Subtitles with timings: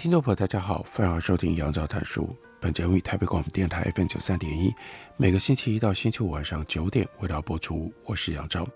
[0.00, 2.34] 听众朋友，大家好，欢迎收听杨照谈书。
[2.58, 4.74] 本节目于台北广播电台 FM 九三点一，
[5.18, 7.92] 每个星期一到星期五晚上九点为大家播出。
[8.06, 8.66] 我是杨照。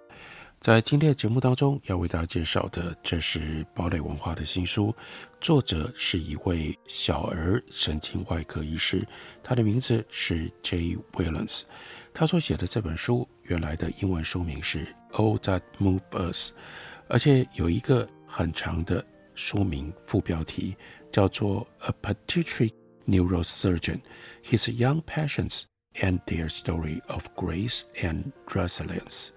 [0.60, 4.95] 在今天的节目当中，要为大家介绍的，这是堡垒文化的新书，
[5.41, 9.02] 作者是一位小儿神经外科医师，
[9.42, 11.62] 他的名字是 Jay Williams。
[12.12, 16.53] 他所写的这本书，原来的英文书名是《All That Move Us》，
[17.09, 19.03] 而且有一个很长的
[19.34, 20.77] 书名副标题，
[21.15, 22.73] 叫做《A Pediatric
[23.07, 24.01] Neurosurgeon:
[24.43, 25.62] His Young Patients
[26.01, 29.29] and Their Story of Grace and Resilience》。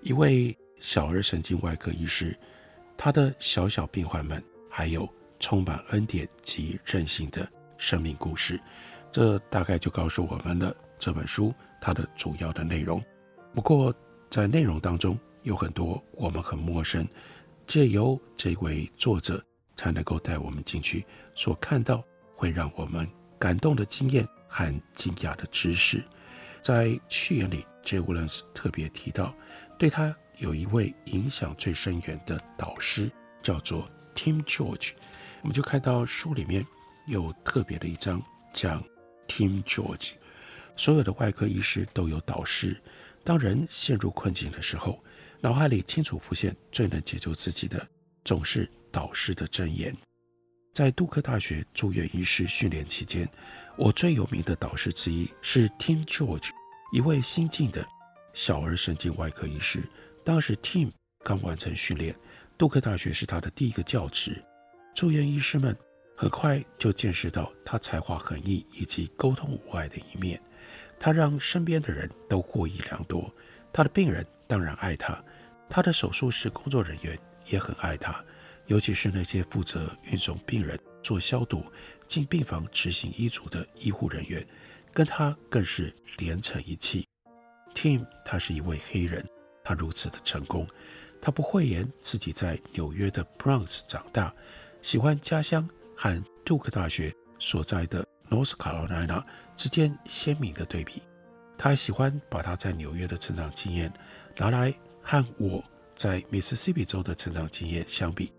[0.00, 2.38] 一位小儿神经外科医师，
[2.96, 8.60] 他的小小病患们，还有充满恩典及韧性的生命故事，
[9.10, 13.02] 这大概就告诉我们了这本书它的主要的内容。
[13.52, 13.92] 不过，
[14.30, 17.04] 在内容当中有很多我们很陌生，
[17.66, 19.44] 借由这位作者
[19.78, 26.02] 才能够带我们进去，所看到会让我们感动的经验和惊讶的知识。
[26.60, 29.32] 在序言里，Jay Williams 特别提到。
[29.78, 33.08] 对他有一位影响最深远的导师，
[33.40, 34.90] 叫做 Tim George。
[35.42, 36.66] 我们就看到书里面
[37.06, 38.20] 有特别的一章
[38.52, 38.82] 讲
[39.28, 40.14] Tim George。
[40.74, 42.76] 所有的外科医师都有导师。
[43.22, 44.98] 当人陷入困境的时候，
[45.40, 47.86] 脑海里清楚浮现最能解救自己的，
[48.28, 49.96] 总是导师的箴言。
[50.74, 53.26] 在杜克大学住院医师训练期间，
[53.78, 56.50] 我最有名的导师之一是 Tim George，
[56.92, 57.88] 一位新晋的。
[58.34, 59.82] 小儿神经外科医师，
[60.26, 60.90] 当时 Tim
[61.24, 62.14] 刚完成训练，
[62.58, 64.44] 杜克大学是他的第一个教职。
[64.94, 65.74] 住院医师们
[66.14, 70.38] 很快就见识到他才华横溢以及沟通无碍的一面。
[71.00, 73.34] 他让身边的人都获益良多，
[73.72, 75.18] 他的病人当然爱他，
[75.66, 77.18] 他的手术室工作人员
[77.50, 78.24] 也很爱他，
[78.66, 81.64] 尤其是那些负责运送病人、做消毒、
[82.06, 84.46] 进病房执行医嘱的医护人员，
[84.92, 87.06] 跟他更是连成一气。
[87.74, 89.24] Tim，他是一位黑人，
[89.62, 90.66] 他如此的成功，
[91.20, 94.34] 他不讳言自己在纽约的 Bronx 长大，
[94.82, 99.22] 喜欢家乡和杜克大学所在的 North Carolina
[99.56, 101.02] 之间鲜明的对比。
[101.56, 103.92] 他喜欢把他在纽约的成长经验
[104.36, 104.72] 拿来
[105.02, 105.62] 和我
[105.98, 108.32] 在 Mississippi 州的成长经验相比。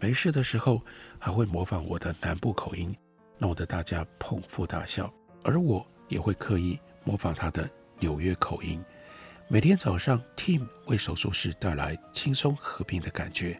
[0.00, 0.80] 没事的时候
[1.18, 2.96] 还会模仿我的南部口音，
[3.38, 5.12] 弄得大家捧腹大笑，
[5.44, 7.70] 而我也会刻意模仿他的。
[8.00, 8.82] 纽约口音，
[9.46, 13.58] 每天早上，Tim 为手术室带来轻松和平的感觉，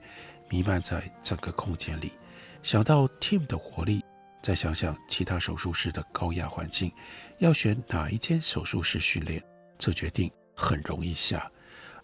[0.51, 2.13] 弥漫在整个空间里。
[2.61, 4.05] 想到 Tim 的活力，
[4.43, 6.91] 再想想其他手术室的高压环境，
[7.39, 9.41] 要选哪一间手术室训练，
[9.79, 11.51] 这决定很容易下。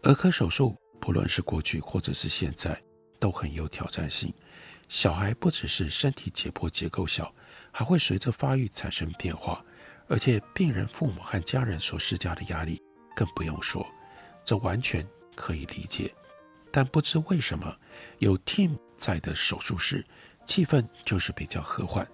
[0.05, 0.77] 儿科手术，
[1.11, 2.81] 不论是过去或者是现在，
[3.19, 4.33] 都很有挑战性。
[4.89, 7.35] 小孩不只是身体解剖结构小，
[7.73, 9.61] 还会随着发育产生变化。
[10.07, 12.81] 而且病人父母和家人所施加的压力
[13.17, 13.85] 更不用说，
[14.45, 15.05] 这完全
[15.35, 16.15] 可以理解。
[16.71, 17.77] 但不知为什么，
[18.21, 20.07] 有 Tim 在的手术室，
[20.47, 22.07] 气氛就是比较和缓。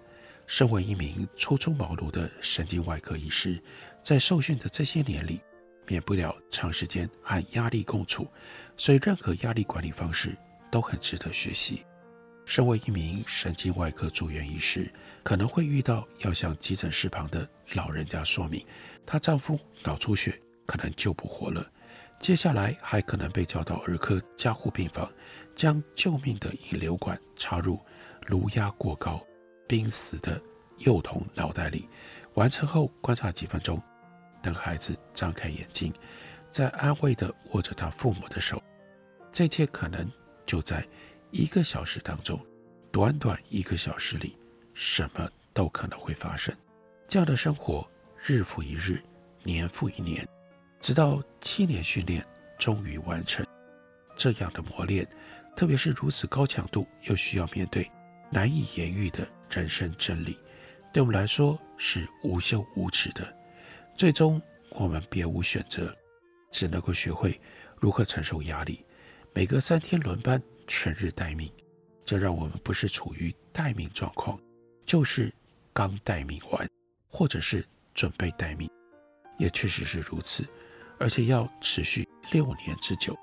[0.46, 3.62] 身为一名初出茅庐的神经外科医师，
[4.02, 5.42] 在受训的这些年里，
[5.86, 8.26] 免不了长时间和压力共处，
[8.76, 10.36] 所以任何压力管理方式
[10.70, 11.84] 都很值得学习。
[12.44, 14.88] 身为一名神经外科住院医师，
[15.24, 18.64] 可能会遇到要向急诊室旁的老人家说明，
[19.04, 21.68] 她丈夫脑出血可能救不活了。
[22.20, 25.10] 接下来还可能被叫到儿科加护病房，
[25.54, 27.78] 将救命的引流管插入
[28.26, 29.20] 颅压过高、
[29.66, 30.40] 濒死的
[30.78, 31.88] 幼童脑袋里。
[32.34, 33.82] 完成后观察几分钟，
[34.46, 35.92] 等孩子张开眼睛，
[36.52, 38.62] 再安慰地握着他父母的手。
[39.32, 40.08] 这一切可能
[40.46, 40.86] 就在
[41.32, 42.40] 一个小时当中，
[42.92, 44.38] 短短一个小时里。
[44.72, 46.54] 什么都可能会发生，
[47.08, 47.90] 这样的生活
[48.22, 49.02] 日复一日，
[49.42, 50.28] 年复一年，
[50.80, 52.24] 直到七年训练
[52.58, 53.44] 终于完成。
[54.14, 55.08] 这样的磨练，
[55.56, 57.90] 特别是如此高强度，又需要面对
[58.30, 60.38] 难以言喻的人生真理，
[60.92, 63.34] 对我们来说是无休无止的。
[63.96, 65.96] 最终，我们别无选择，
[66.50, 67.40] 只能够学会
[67.80, 68.84] 如何承受压力。
[69.32, 71.50] 每隔三天轮班，全日待命，
[72.04, 74.38] 这让我们不是处于待命状况，
[74.84, 75.32] 就是
[75.72, 76.68] 刚待命完，
[77.08, 77.64] 或者是
[77.94, 78.68] 准备待命，
[79.38, 80.46] 也确实是如此，
[80.98, 83.16] 而且要持续六年之久。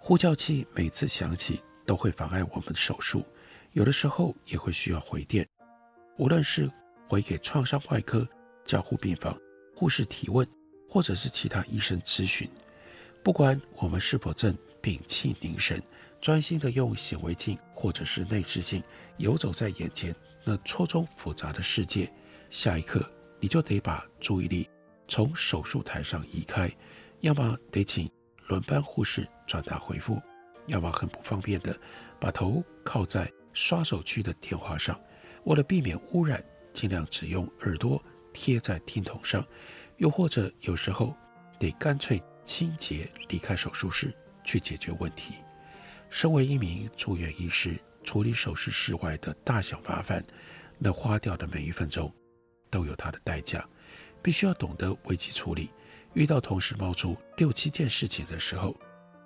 [0.00, 3.24] 呼叫器每次响起都会妨碍我们的手术，
[3.70, 5.46] 有的时候也会需要回电，
[6.18, 6.68] 无论是
[7.08, 8.28] 回给创伤外科、
[8.64, 9.38] 加护病房
[9.74, 10.46] 护士提问，
[10.88, 12.48] 或者是其他医生咨询，
[13.22, 15.82] 不管我们是否正屏气凝神，
[16.20, 18.82] 专心地用显微镜或者是内视镜
[19.16, 20.14] 游走在眼前
[20.44, 22.12] 那错综复杂的世界，
[22.50, 23.04] 下一刻
[23.40, 24.68] 你就得把注意力
[25.08, 26.70] 从手术台上移开，
[27.20, 28.10] 要么得请
[28.48, 30.20] 轮班护士转达回复，
[30.66, 31.76] 要么很不方便的
[32.20, 34.98] 把头靠在刷手区的电话上，
[35.44, 38.02] 为了避免污染，尽量只用耳朵
[38.32, 39.46] 贴在听筒上，
[39.96, 41.14] 又或者有时候
[41.58, 44.12] 得干脆清洁离开手术室
[44.44, 45.34] 去解决问题。
[46.10, 47.74] 身为一名住院医师，
[48.04, 50.22] 处理手术室外的大小麻烦，
[50.78, 52.12] 那花掉的每一分钟
[52.68, 53.66] 都有它的代价，
[54.20, 55.70] 必须要懂得危机处理。
[56.14, 58.76] 遇到同时冒出六七件事情的时候，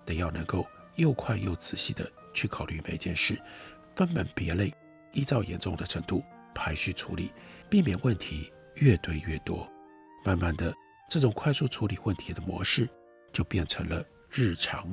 [0.04, 0.64] 得要能够
[0.94, 3.36] 又快又仔细地去考虑每件事，
[3.96, 4.72] 分门别类，
[5.12, 6.22] 依照严重的程度
[6.54, 7.32] 排序处理，
[7.68, 9.68] 避免问题越堆越多。
[10.24, 10.74] 慢慢的，
[11.10, 12.88] 这种快速处理问题的模式
[13.32, 14.90] 就变成了日常。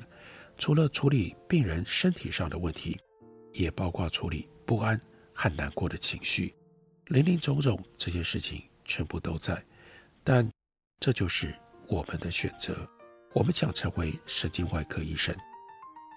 [0.58, 3.00] 除了处理病人身体上的问题，
[3.54, 5.00] 也包括处理不安
[5.34, 6.54] 和难过的情绪，
[7.08, 9.64] 林林总总这些事情全部都在。
[10.24, 10.50] 但
[11.00, 11.54] 这就是。
[11.90, 12.90] 我们的选择，
[13.34, 15.36] 我们想成为神经外科医生。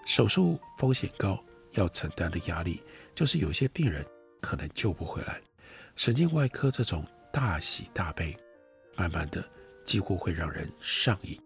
[0.07, 2.81] 手术风险高，要承担的压力
[3.17, 4.07] 就是有些病人
[4.41, 5.41] 可能救不回来。
[5.97, 7.05] 神经外科这种
[7.37, 8.35] 大喜大悲，
[8.97, 9.47] 慢慢的
[9.85, 11.39] 几乎会让人上瘾。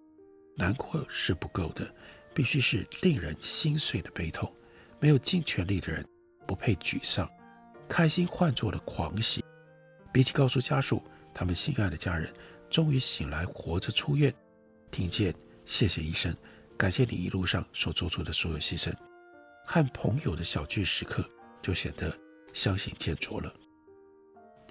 [0.55, 1.93] 难过是不够的，
[2.33, 4.55] 必须是令人心碎的悲痛。
[5.01, 6.07] 没有尽全力的人
[6.47, 7.29] 不配沮丧，
[7.89, 9.45] 开心换作了狂喜。
[10.13, 11.03] 比起告诉家属
[11.35, 12.33] 他们心爱的家人。
[12.71, 14.33] 终于醒来，活着出院，
[14.93, 15.35] 听见
[15.65, 16.33] 谢谢医生，
[16.79, 18.95] 感谢你一路上所做出的所有牺牲，
[19.67, 21.29] 和朋友的小聚时刻
[21.61, 22.17] 就显得
[22.53, 23.53] 相形见絀了。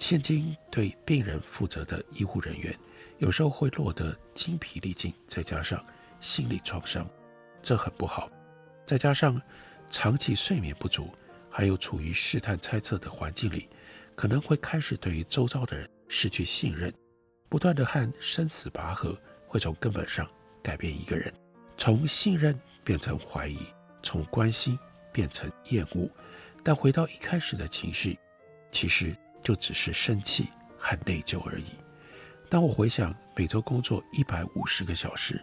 [0.00, 2.74] 现今对病人负责的医护人员，
[3.18, 5.84] 有时候会落得精疲力尽，再加上
[6.20, 7.06] 心理创伤，
[7.60, 8.30] 这很不好。
[8.86, 9.40] 再加上
[9.90, 11.10] 长期睡眠不足，
[11.50, 13.68] 还有处于试探猜测的环境里，
[14.16, 16.90] 可能会开始对于周遭的人失去信任。
[17.50, 19.14] 不断的和生死拔河，
[19.46, 20.26] 会从根本上
[20.62, 21.30] 改变一个人，
[21.76, 23.58] 从信任变成怀疑，
[24.02, 24.78] 从关心
[25.12, 26.08] 变成厌恶。
[26.64, 28.18] 但回到一开始的情绪，
[28.72, 31.66] 其实就只是生气和内疚而已。
[32.48, 35.40] 当我回想每周工作一百五十个小时，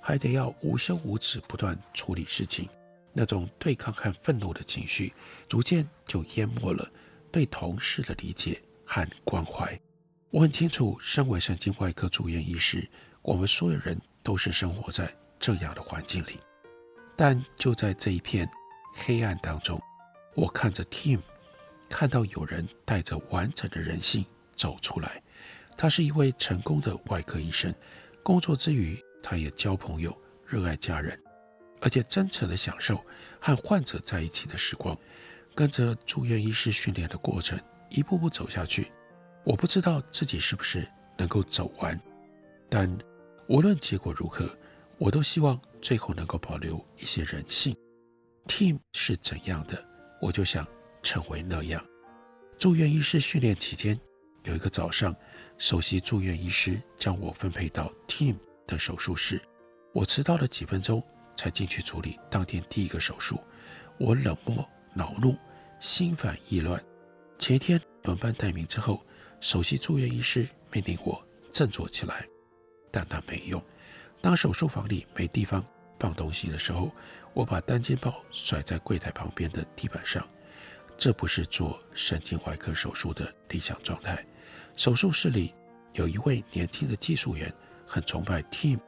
[0.00, 2.68] 还得要无休无止不断处理事情，
[3.12, 5.14] 那种对抗和愤怒的情绪，
[5.48, 6.90] 逐渐就淹没了
[7.30, 9.78] 对同事的理解和关怀。
[10.30, 12.86] 我很清楚，身为神经外科住院医师，
[13.22, 16.40] 我们所有人都是生活在这样的环境里。
[17.16, 18.48] 但就在这一片
[18.94, 19.80] 黑暗当中，
[20.34, 21.20] 我看着 Tim，
[21.88, 24.24] 看到有人带着完整的人性
[24.56, 25.22] 走出来。
[25.76, 27.72] 他是一位成功的外科医生，
[28.22, 30.16] 工作之余，他也交朋友，
[30.46, 31.16] 热爱家人，
[31.80, 33.00] 而且真诚的享受
[33.40, 34.96] 和患者在一起的时光。
[35.54, 37.58] 跟着住院医师训练的过程，
[37.90, 38.92] 一步步走下去。
[39.44, 42.00] 我不知道自己是不是能够走完，
[42.68, 42.96] 但
[43.48, 44.48] 无论结果如何，
[44.98, 47.76] 我都希望最后能够保留一些人性。
[48.46, 49.84] Tim 是怎样的，
[50.20, 50.64] 我就想
[51.02, 51.84] 成为那样。
[52.58, 53.98] 住院医师训练期间，
[54.44, 55.14] 有一个早上，
[55.56, 58.36] 首席住院医师将我分配到 Tim
[58.66, 59.40] 的手术室。
[59.92, 61.02] 我迟到了几分钟
[61.36, 63.38] 才进去处理当天第一个手术。
[63.98, 65.36] 我冷漠、恼怒、
[65.80, 66.82] 心烦意乱。
[67.38, 69.02] 前一天轮班待命之后。
[69.40, 72.26] 首席住院医师命令我振作起来，
[72.90, 73.62] 但那没用。
[74.20, 75.64] 当手术房里没地方
[75.96, 76.90] 放东西的时候，
[77.34, 80.26] 我把单肩包甩在柜台旁边的地板上。
[80.98, 84.26] 这不是做神经外科手术的理想状态。
[84.74, 85.54] 手术室里
[85.92, 87.50] 有一位年轻的技术员，
[87.86, 88.80] 很崇拜 Tim，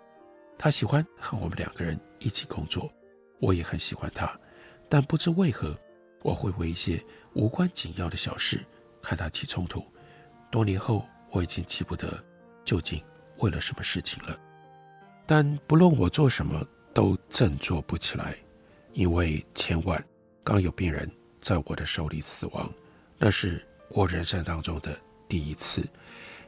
[0.58, 2.92] 他喜欢和我们两个人一起工作，
[3.38, 4.38] 我也很喜欢他。
[4.88, 5.78] 但不知为何，
[6.22, 7.00] 我会为一些
[7.34, 8.60] 无关紧要的小事
[9.00, 9.84] 和他起冲突。
[10.50, 12.22] 多年后，我已经记不得
[12.64, 13.00] 究竟
[13.38, 14.36] 为了什么事情了。
[15.26, 18.36] 但不论我做什么，都振作不起来，
[18.94, 20.04] 因为前晚
[20.42, 21.08] 刚有病人
[21.40, 22.72] 在我的手里死亡，
[23.18, 25.86] 那是我人生当中的第一次。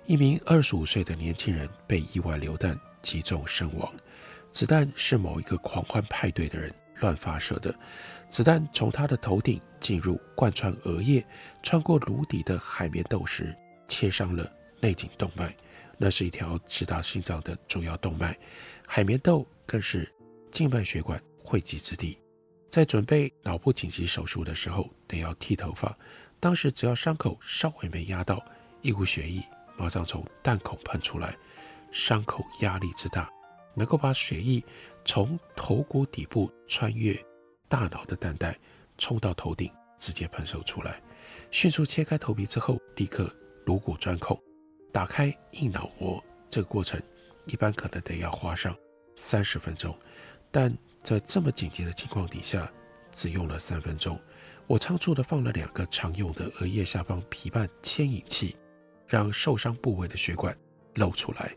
[0.07, 3.93] 一名二十五岁的年轻人被意外流弹击中身亡，
[4.51, 7.75] 子弹是某一个狂欢派对的人乱发射的。
[8.29, 11.25] 子弹从他的头顶进入，贯穿额叶，
[11.63, 13.55] 穿过颅底的海绵窦时，
[13.89, 15.55] 切伤了内颈动脉。
[15.99, 18.37] 那是一条直达心脏的主要动脉，
[18.87, 20.13] 海绵窦更是
[20.51, 22.19] 静脉血管汇集之地。
[22.73, 25.95] 在准备脑部紧急手术的时候，得要剃头发。
[26.41, 28.43] 当时只要伤口稍微没压到，
[28.81, 31.37] 一股血液马上从弹孔喷出来，
[31.91, 33.31] 伤口压力之大，
[33.75, 34.65] 能够把血液
[35.05, 37.15] 从头骨底部穿越
[37.69, 38.59] 大脑的弹带，
[38.97, 40.99] 冲到头顶，直接喷射出来。
[41.51, 43.31] 迅速切开头皮之后，立刻
[43.67, 44.43] 颅骨钻孔，
[44.91, 46.25] 打开硬脑膜。
[46.49, 46.99] 这个过程
[47.45, 48.75] 一般可能得要花上
[49.15, 49.95] 三十分钟，
[50.51, 52.71] 但在这么紧急的情况底下，
[53.11, 54.19] 只用了三分钟。
[54.67, 58.57] 我仓促地放了两个常用的额叶下方皮瓣牵引器，
[59.07, 60.57] 让受伤部位的血管
[60.95, 61.55] 露出来。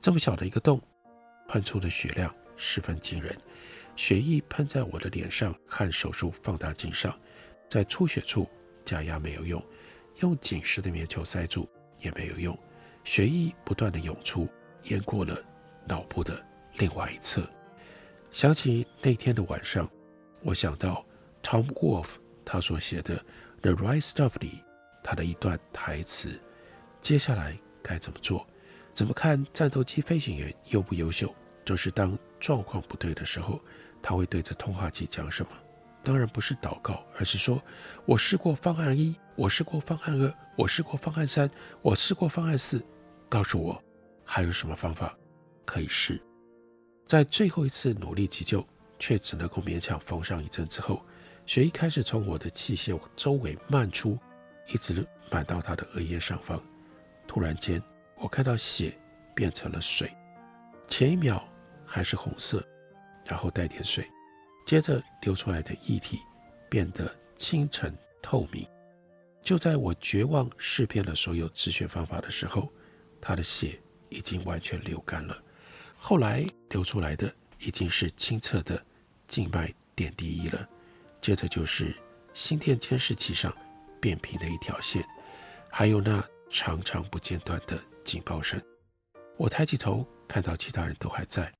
[0.00, 0.80] 这么小的一个洞，
[1.48, 3.36] 喷出的血量十分惊人。
[3.96, 7.18] 血液喷在我的脸上和手术放大镜上，
[7.68, 8.48] 在出血处
[8.84, 9.62] 加压没有用，
[10.20, 12.56] 用紧实的棉球塞住也没有用。
[13.04, 14.48] 血液不断地涌出，
[14.84, 15.42] 淹过了
[15.86, 17.42] 脑部的另外一侧。
[18.30, 19.88] 想起那天的晚上，
[20.42, 21.04] 我想到
[21.42, 22.16] Tom Wolfe。
[22.48, 23.16] 他所写的
[23.60, 24.62] 《The Right Stuff》里，
[25.02, 26.40] 他的一段台词：
[27.02, 28.46] 接下来该怎么做？
[28.92, 31.34] 怎么看战斗机飞行员优不优秀？
[31.64, 33.60] 就是当状况不对的时候，
[34.00, 35.50] 他会对着通话机讲什么？
[36.04, 37.60] 当然不是祷告，而是说：
[38.04, 41.50] 我试过方案一，我试过方案二，我试过方案三，
[41.82, 42.80] 我试过方案四。
[43.28, 43.82] 告诉我
[44.24, 45.18] 还有什么方法
[45.64, 46.22] 可以试？
[47.06, 48.66] 在最后一次努力急救，
[48.98, 51.00] 却只能够勉强缝上一针之后。
[51.46, 54.18] 血液开始从我的器械周围漫出，
[54.66, 56.60] 一直漫到他的额叶上方。
[57.28, 57.80] 突然间，
[58.16, 58.98] 我看到血
[59.32, 60.12] 变成了水，
[60.88, 61.46] 前一秒
[61.84, 62.60] 还是红色，
[63.24, 64.04] 然后带点水，
[64.66, 66.18] 接着流出来的液体
[66.68, 67.88] 变得清澈
[68.20, 68.66] 透明。
[69.44, 72.68] 就在我绝望试遍了所有止血方法的时候，
[73.20, 75.40] 他的血已经完全流干了。
[75.98, 78.80] 后来流出来的已经是清澈的
[79.26, 80.68] 静脉点滴液了。
[81.20, 81.92] 接着就是
[82.34, 83.52] 心电监视器上
[84.00, 85.04] 变平的一条线，
[85.70, 88.60] 还有那长长不间断的警报声。
[89.36, 91.52] 我抬起头，看到其他人都还在。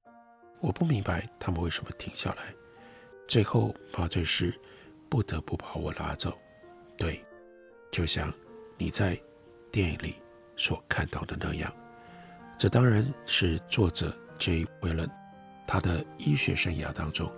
[0.60, 2.54] 我不明白他们为什么停下来。
[3.26, 4.54] 最后麻醉师
[5.08, 6.38] 不得不把我拉走。
[6.96, 7.24] 对，
[7.90, 8.32] 就像
[8.78, 9.20] 你在
[9.72, 10.14] 电影里
[10.56, 11.74] 所看到的那样。
[12.56, 15.08] 这当然是作者这一位人
[15.66, 17.30] 他的医学生涯当中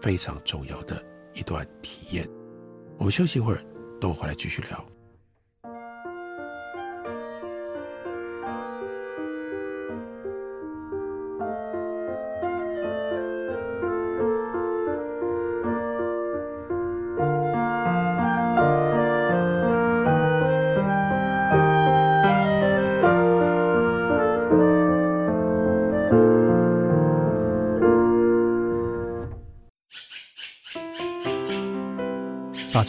[0.00, 1.02] 非常重要的。
[1.32, 2.28] 一段体验，
[2.98, 3.62] 我们休息一会儿，
[4.00, 4.84] 等我回来继续聊。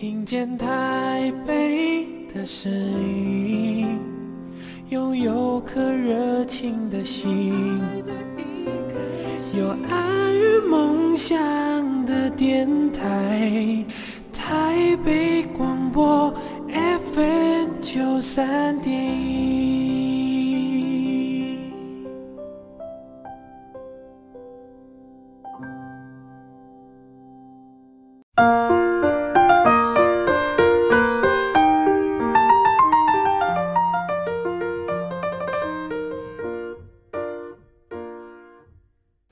[0.00, 3.98] 听见台北的声音，
[4.90, 7.52] 拥有颗热情的心，
[9.56, 11.36] 有爱与梦想
[12.06, 13.84] 的电台，
[14.32, 16.32] 台北广播
[17.12, 18.77] FM 九三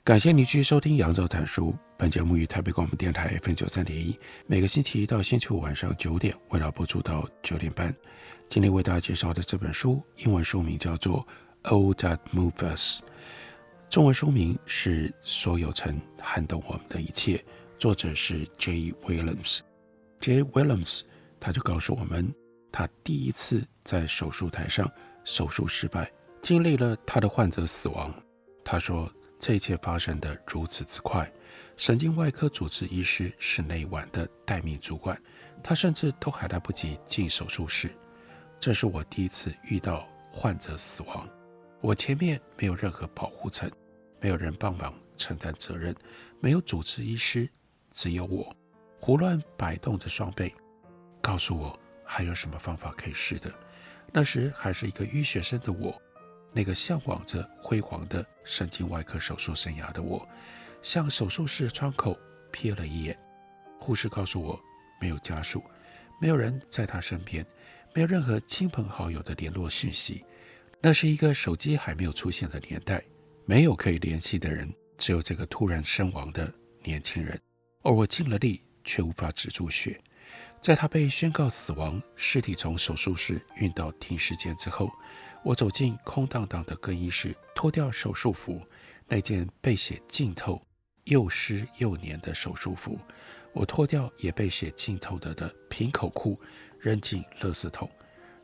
[0.07, 1.73] 感谢你继续收听《杨照谈书》。
[1.97, 7.93] 本节目于台北广播电台 F 九三点一，每个星期一到星期五晚上九点，为大家播出到九点半。
[8.49, 11.27] 今天为大家介绍的这本书，英文书名叫做
[11.69, 13.01] 《All That move us》，
[13.91, 17.39] 中文书名是《所有曾撼动我们的一切》，
[17.77, 18.95] 作者是 J.
[19.05, 19.59] Williams。
[20.21, 20.45] J.
[20.45, 21.01] Williams
[21.41, 22.33] 他就告诉我们，
[22.71, 24.89] 他第一次在手术台上
[25.25, 26.09] 手术失败，
[26.43, 28.15] 经历了他的患者死亡。
[28.65, 31.31] 他说这一切发生得如此之快，
[31.77, 35.21] 神经外科主治医师是那晚的待命主管，
[35.63, 37.91] 他甚至都还来不及进手术室。
[38.59, 41.29] 这是我第一次遇到患者死亡，
[41.81, 43.71] 我前面没有任何保护层，
[44.21, 45.95] 没有人帮忙承担责任，
[46.41, 47.49] 没有主治医师，
[47.93, 48.55] 只有我
[48.99, 50.55] 胡乱摆动着双臂，
[51.21, 53.53] 告诉我还有什么方法可以试的。
[54.13, 56.01] 那时还是一个医学生的我，
[56.57, 60.27] 那个向往着辉煌的神经外科手术生涯的我，
[60.81, 62.19] 向手术室窗口
[62.51, 63.15] 瞥了一眼，
[63.79, 64.59] 护士告诉我
[64.99, 65.63] 没有家属，
[66.19, 67.45] 没有人在他身边。
[67.95, 70.25] 没有任何亲朋好友的联络讯息，
[70.81, 73.05] 那是一个手机还没有出现的年代，
[73.45, 76.51] 没有可以联系的人，只有这个突然身亡的
[76.83, 77.39] 年轻人。
[77.83, 80.01] 而我尽了力，却无法止住血。
[80.63, 84.91] 在他被宣告死亡，尸体从手术室运到停尸间之后，
[85.47, 88.61] 我走进空荡荡的更衣室，脱掉手术服，
[89.07, 90.61] 那件被血浸透、
[91.05, 92.99] 又湿又黏的手术服，
[93.53, 96.37] 我脱掉也被血浸透的的平口裤。
[96.81, 97.89] 扔进垃圾桶，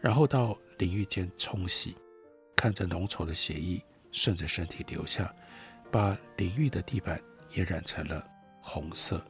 [0.01, 1.97] 然后到淋浴间冲洗，
[2.57, 3.81] 看着浓稠的血液
[4.11, 5.33] 顺着身体流下，
[5.91, 7.21] 把淋浴的地板
[7.53, 8.25] 也染成了
[8.61, 9.25] 红色。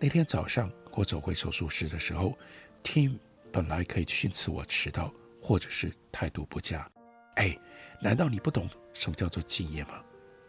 [0.00, 2.36] 那天早上我走回手术室的时候
[2.82, 3.18] ，Tim
[3.52, 6.90] 本来可以训斥我迟到或者是态度不佳，
[7.38, 7.56] 哎，
[8.00, 10.02] 难道你不懂什么叫做敬业吗？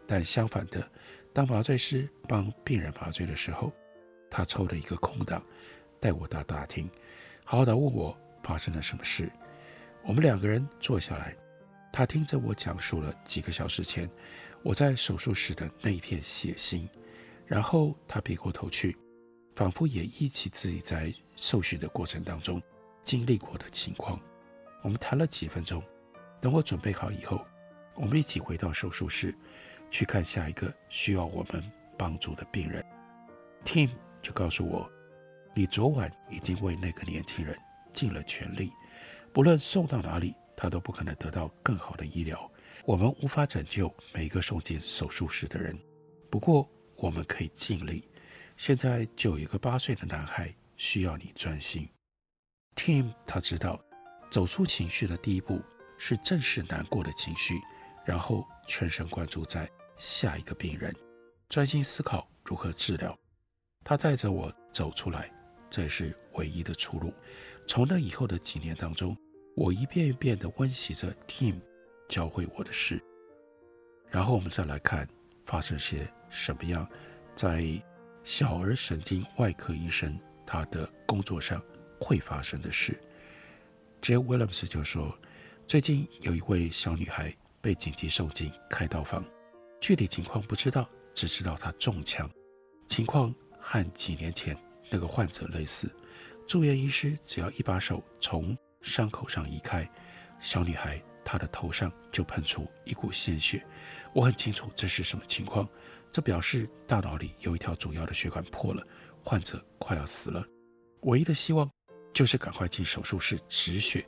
[0.08, 0.90] 但相反的，
[1.32, 3.72] 当麻醉师帮病人麻醉的时候，
[4.28, 5.40] 他抽了一个空档，
[6.00, 6.90] 带我到大厅。
[7.44, 9.30] 好好的问我发生了什么事，
[10.02, 11.36] 我们两个人坐下来，
[11.92, 14.10] 他听着我讲述了几个小时前
[14.64, 16.88] 我在手术室的那一片血腥，
[17.46, 18.96] 然后他别过头去，
[19.54, 22.60] 仿佛也忆起自己在受训的过程当中
[23.04, 24.20] 经历过的情况。
[24.82, 25.80] 我们谈了几分钟，
[26.40, 27.46] 等我准备好以后，
[27.94, 29.34] 我们一起回到手术室
[29.90, 31.62] 去看下一个需要我们
[31.98, 32.84] 帮助的病人。
[33.64, 33.90] Tim
[34.22, 34.90] 就告诉我。
[35.52, 37.58] 你昨晚已经为那个年轻人
[37.92, 38.72] 尽了全力，
[39.32, 42.50] 不论送到哪里，他都不可能得到更好的医疗。
[42.84, 45.76] 我们无法拯救每一个送进手术室的人，
[46.30, 48.08] 不过我们可以尽力。
[48.56, 51.88] 现在就有一个八岁的男孩需要你专心。
[52.76, 53.82] Tim 他知道，
[54.30, 55.60] 走出情绪的第一步
[56.02, 57.60] 是正视难过的情绪，
[58.06, 60.96] 然后全神贯注在下一个病人，
[61.50, 63.16] 专心思考如何治疗。
[63.84, 65.30] 他带着我走出来。
[65.68, 67.14] 这是唯一的出路。
[67.64, 69.16] 从那以后的几年当中，
[69.54, 71.60] 我一遍一遍地温习着 Tim
[72.08, 73.00] 教会我的事。
[74.08, 75.08] 然后我们再来看
[75.46, 76.88] 发生些什么样，
[77.36, 77.64] 在
[78.24, 81.62] 小儿神经外科医生他的工作上
[82.00, 83.00] 会发生的事。
[84.00, 84.16] J.
[84.16, 85.16] Williams 就说，
[85.70, 89.24] 最近有一位小女孩被紧急送进开刀房，
[89.80, 92.28] 具体情况不知道，只知道她中枪，
[92.88, 94.58] 情况和几年前。
[94.90, 95.88] 那个患者类似，
[96.44, 99.88] 住院医师只要一把手从伤口上移开，
[100.40, 103.64] 小女孩她的头上就喷出一股鲜血。
[104.12, 105.68] 我很清楚这是什么情况，
[106.10, 108.84] 这表示大脑里有一条主要的血管破了，
[109.22, 110.44] 患者快要死了。
[111.02, 111.70] 唯一的希望
[112.12, 114.04] 就是赶快进手术室止血。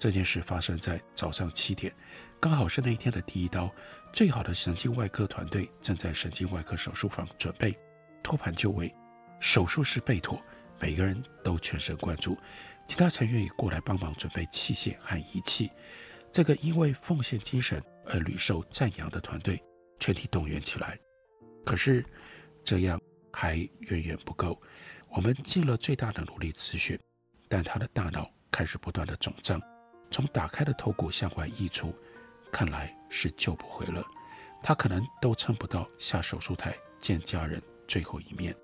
[0.00, 1.94] 这件事发生在早上七点，
[2.40, 3.70] 刚好是那一天的第一刀。
[4.14, 7.78] 最好的神经外科团队正在神经外科手术房准备
[8.22, 8.90] 托盘就位。
[9.40, 10.42] 手术室备妥，
[10.80, 12.34] 每个人都全神贯注。
[12.88, 15.70] 其他成员也过来帮忙准备器械和仪器。
[16.32, 19.62] 这个因为奉献精神而屡受赞扬的团队
[19.98, 20.98] 全体动员起来。
[21.62, 22.02] 可是
[22.64, 22.98] 这样
[23.30, 24.58] 还远远不够。
[25.10, 26.98] 我们尽了最大的努力止血，
[27.50, 29.60] 但他的大脑开始不断的肿胀，
[30.10, 31.94] 从打开的头骨向外溢出，
[32.50, 34.04] 看来是救不回了。
[34.62, 38.54] 他可能都撑不到下手术台见家人最后一面。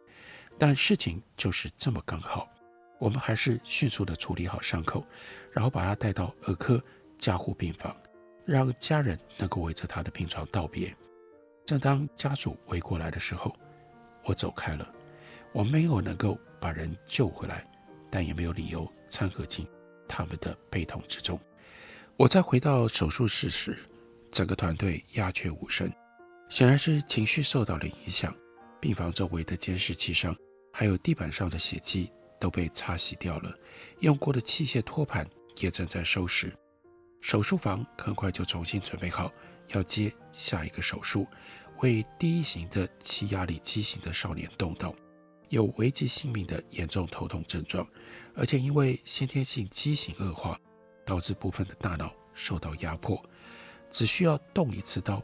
[0.58, 2.48] 但事情就是这么刚好，
[2.98, 5.06] 我们还是迅速地处理好伤口，
[5.52, 6.82] 然后把他带到儿科
[7.18, 7.94] 加护病房，
[8.44, 10.94] 让家人能够围着他的病床道别。
[11.64, 13.54] 正当家属围过来的时候，
[14.24, 14.92] 我走开了。
[15.52, 17.66] 我没有能够把人救回来，
[18.10, 19.66] 但也没有理由掺和进
[20.08, 21.38] 他们的悲痛之中。
[22.16, 23.76] 我再回到手术室时，
[24.30, 25.92] 整个团队鸦雀无声，
[26.48, 28.34] 显然是情绪受到了影响。
[28.80, 30.36] 病房周围的监视器上。
[30.78, 33.50] 还有地板上的血迹都被擦洗掉了，
[34.00, 36.52] 用过的器械托盘也正在收拾。
[37.22, 39.32] 手术房很快就重新准备好，
[39.68, 41.26] 要接下一个手术，
[41.78, 44.94] 为第一型的气压力畸形的少年动刀。
[45.48, 47.86] 有危及性命的严重头痛症状，
[48.34, 50.60] 而且因为先天性畸形恶化，
[51.04, 53.22] 导致部分的大脑受到压迫，
[53.90, 55.22] 只需要动一次刀，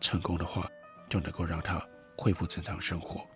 [0.00, 0.70] 成功的话
[1.08, 1.84] 就能够让他
[2.16, 3.26] 恢复正常生活。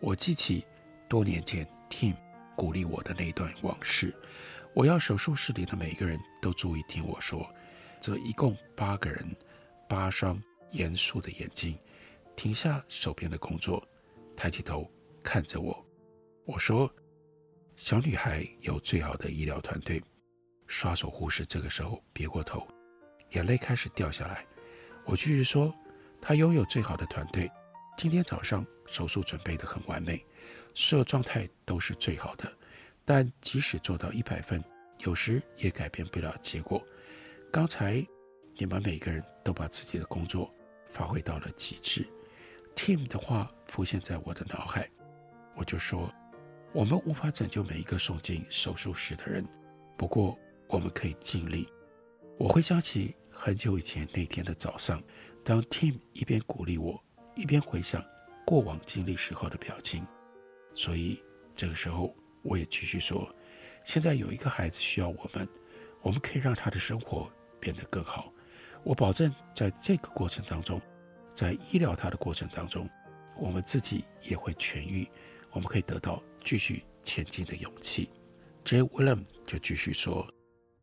[0.00, 0.64] 我记起
[1.08, 2.14] 多年前 Tim
[2.56, 4.14] 鼓励我的那段往事。
[4.74, 7.48] 我要手术室里的每个人都注意听我说。
[8.00, 9.34] 这一共八个人，
[9.88, 10.40] 八双
[10.70, 11.76] 严肃的眼睛，
[12.36, 13.84] 停下手边的工作，
[14.36, 14.88] 抬起头
[15.28, 15.86] 看着我。
[16.46, 16.90] 我说
[17.76, 20.02] ：“小女孩有最好的医疗团队。”
[20.66, 22.66] 刷手护士这个时候别过头，
[23.32, 24.46] 眼泪开始掉下来。
[25.04, 25.70] 我继续说
[26.18, 27.46] ：“她拥有最好的团队。
[27.94, 30.24] 今天早上手术准备得很完美，
[30.74, 32.50] 所有状态都是最好的。”
[33.04, 34.64] 但即使做到一百分，
[35.00, 36.82] 有时也改变不了结果。
[37.52, 38.02] 刚才
[38.56, 40.50] 你们每个人都把自己的工作
[40.88, 42.06] 发挥到了极致。
[42.74, 44.88] Tim 的话浮现在我的脑海，
[45.58, 46.08] 我就说：
[46.72, 49.44] 我们无法拯救每一个送进手术室的人，
[49.96, 51.68] 不过我们可以尽力。
[52.38, 55.02] 我回想起很久以前那天的早上，
[55.42, 57.02] 当 Tim 一边鼓励我，
[57.34, 58.00] 一边回想
[58.46, 60.06] 过往经历时候的表情，
[60.72, 61.20] 所以
[61.56, 62.14] 这个时候。
[62.44, 63.28] 我也继续说，
[63.84, 65.46] 现在有一个孩子需要我们，
[66.02, 68.32] 我们可以让他的生活变得更好。
[68.84, 70.80] 我保证，在这个过程当中，
[71.34, 72.88] 在医疗他的过程当中，
[73.36, 75.06] 我们自己也会痊愈，
[75.50, 78.10] 我们可以得到继续前进的勇气。
[78.64, 78.82] J.
[78.82, 80.26] William 就继续说，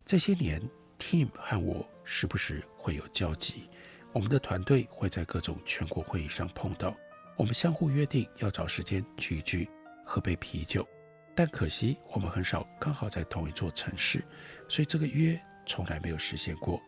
[0.05, 0.61] 这些年
[0.97, 3.69] ，Tim 和我时不时会有交集，
[4.11, 6.95] 我们的团队会在各种全国会议上碰到，
[7.35, 9.69] 我们相互约定要找时间聚一聚，
[10.03, 10.87] 喝杯啤酒。
[11.35, 14.23] 但可惜，我们很少刚好在同一座城市，
[14.69, 16.81] 所以这个约从来没有实现过。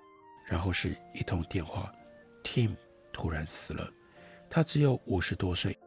[0.45, 1.93] 然后是一通电话
[2.43, 2.75] ，Tim
[3.11, 3.91] 突然死了，
[4.49, 5.77] 他只有五十多岁。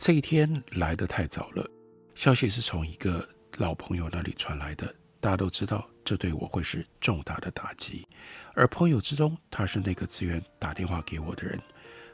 [0.00, 1.68] 这一天来得太早了，
[2.14, 4.94] 消息是从一个老朋友那里传来的。
[5.20, 8.06] 大家都知道，这对我会是重大的打击。
[8.54, 11.60] 而朋友之中，他是那个自愿打电话给我的人。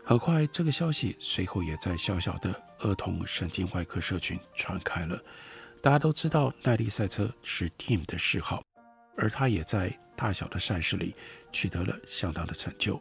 [0.02, 5.22] 很快，这个消息随后也在小小的儿童神经外科社群传开了。
[5.82, 8.62] 大家都知道耐力赛车是 Tim 的嗜好，
[9.18, 11.14] 而他也在大小的赛事里
[11.52, 12.98] 取得了相当的成就。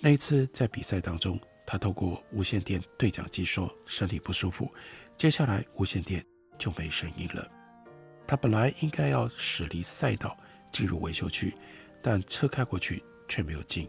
[0.00, 4.72] 那一次在比赛当中，他透过无线电对讲机说身体不舒服，
[5.16, 6.24] 接下来无线电
[6.58, 7.50] 就没声音了。
[8.26, 10.36] 他本来应该要驶离赛道
[10.72, 11.54] 进入维修区，
[12.02, 13.88] 但车开过去却没有进，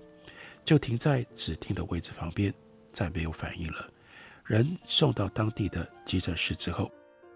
[0.64, 2.54] 就停在指定的位置旁边，
[2.92, 3.90] 再没有反应了。
[4.44, 6.92] 人送到当地的急诊室之后。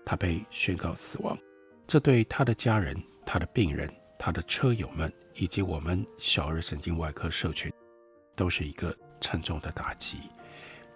[0.05, 1.37] 他被宣告死亡，
[1.85, 7.71] 这对他的家人、他的病人、他的车友们以及我们小儿神经外科社群，
[8.35, 10.29] 都是一个沉重的打击。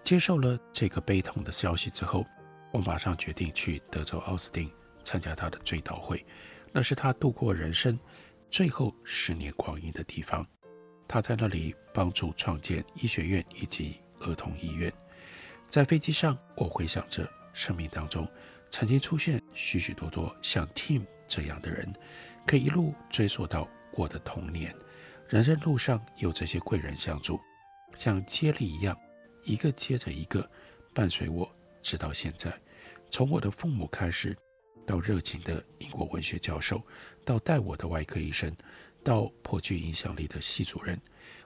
[0.03, 2.25] 接受了这个悲痛的消息之后，
[2.71, 4.71] 我马上决定去德州奥斯汀
[5.03, 6.25] 参加他的追悼会，
[6.71, 7.97] 那是他度过人生
[8.49, 10.45] 最后十年光阴的地方。
[11.07, 14.91] 他在那里帮助创建医学院以及儿童医院。
[15.69, 18.27] 在飞机上，我回想着生命当中。
[18.69, 21.93] 曾经出现许许多多像 Tim 这样的人，
[22.47, 24.75] 可以一路追溯到我的童年。
[25.29, 27.39] 人生路上有这些贵人相助，
[27.95, 28.97] 像接力一样，
[29.43, 30.49] 一个接着一个，
[30.93, 31.49] 伴随我
[31.82, 32.51] 直到现在。
[33.10, 34.36] 从我的父母开始，
[34.86, 36.82] 到热情的英国文学教授，
[37.23, 38.56] 到带我的外科医生，
[39.03, 40.99] 到颇具影响力的系主任，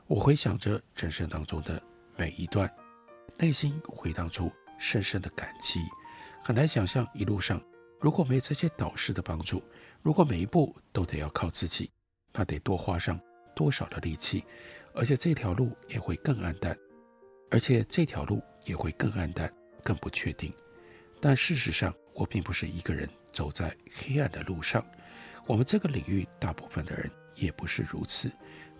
[0.07, 1.81] 我回想着人生当中的
[2.15, 2.73] 每一段，
[3.37, 5.79] 内心回荡出深深的感激。
[6.43, 7.61] 很难想象一路上，
[7.99, 9.61] 如果没这些导师的帮助，
[10.01, 11.91] 如果每一步都得要靠自己，
[12.31, 13.19] 那得多花上
[13.53, 14.45] 多少的力气，
[14.97, 16.75] 而且这条路也会更暗淡，
[17.51, 19.51] 而且这条路也会更暗淡、
[19.83, 20.51] 更不确定。
[21.21, 24.83] 但事实上，我并不是一个人走在黑暗的路上，
[25.45, 28.31] 我们这个领域大部分的人也不是如此。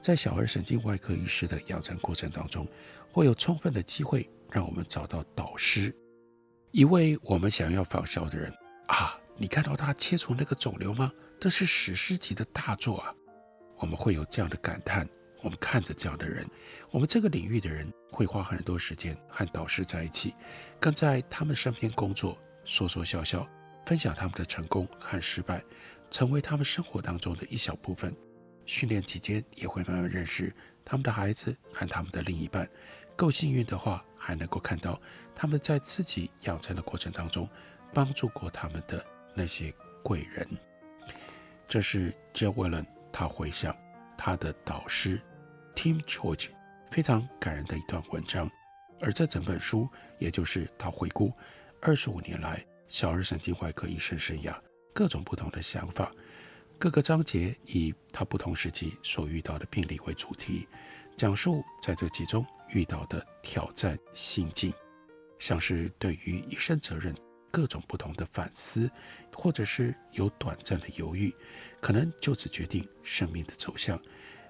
[0.02, 2.68] 在小儿神经外科医师的养成过程当中，
[3.12, 5.96] 会有充分的机会让我们找到导师。
[6.72, 8.52] 一位我们想要仿效的人
[8.88, 11.12] 啊，你看到他切除那个肿瘤吗？
[11.40, 13.14] 这是史诗级的大作啊！
[13.78, 15.08] 我们会有这样的感叹。
[15.42, 16.46] 我们看着这样的人，
[16.90, 20.34] 我们这个领域的人会花很多时间和导师在一起，
[20.80, 23.48] 跟在他们身边工作，说说笑笑，
[23.86, 25.64] 分享他们的成功和失败，
[26.10, 28.16] 成为他们生活当中的一小部分。
[28.66, 32.68] 训练期间也会慢慢认识他们的孩子和他们的另一半。
[33.16, 35.02] 够幸运的话，还能够看到
[35.34, 37.50] 他们在自己养成的过程当中，
[37.94, 39.74] 帮助过他们的那些
[40.04, 40.48] 贵人。
[41.68, 42.48] 这是 J.
[42.48, 43.76] Whalen 他回想
[44.18, 45.22] 他的导师
[45.76, 46.50] Tim George
[46.90, 48.50] 非常感人的一段文章，
[49.00, 49.88] 而这整本书，
[50.20, 51.32] 也就是他回顾
[51.82, 54.56] 二十五年来小儿神经外科医生生涯，
[54.94, 56.12] 各种不同的想法。
[56.80, 60.68] 各个章节以他不同时期所遇到的病例为主题，
[61.16, 64.74] 讲述在这其中遇到的挑战心境，
[65.40, 67.16] 像是对于医生责任
[67.52, 68.90] 各种不同的反思，
[69.34, 71.34] 或者是有短暂的犹豫，
[71.80, 74.00] 可能就此决定生命的走向。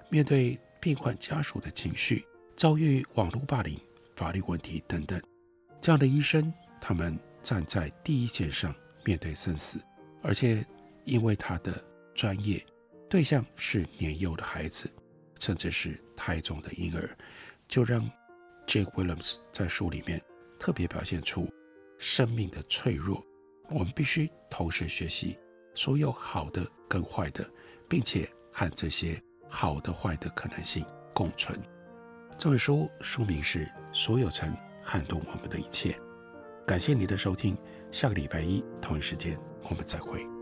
[0.08, 3.78] 面对病患家属的情绪，遭遇网络霸凌、
[4.16, 5.20] 法律问题等等，
[5.80, 9.80] 这样的医生，他们站在第一线上面对生死，
[10.22, 10.64] 而且
[11.04, 11.84] 因为他的。
[12.14, 12.66] 专业
[13.08, 14.90] 对象是年幼的孩子，
[15.38, 17.16] 甚至是胎中的婴儿，
[17.68, 18.10] 就让
[18.66, 20.20] Jake Williams 在书里面
[20.58, 21.48] 特别表现出
[21.98, 23.22] 生命的脆弱。
[23.70, 25.36] 我们必须同时学习
[25.74, 27.46] 所有好的跟坏的，
[27.86, 31.60] 并且和这些好的坏的可能性共存。
[32.38, 35.92] 这本书书名是《所有曾撼动我们的一切》。
[36.66, 37.56] 感谢你的收听，
[37.90, 40.37] 下个礼拜一同一时间我们再会。